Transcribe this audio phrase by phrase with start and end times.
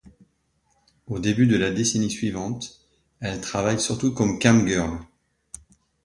[1.05, 2.79] Au début de la décennie suivante,
[3.19, 4.97] elle travaille surtout comme camgirl.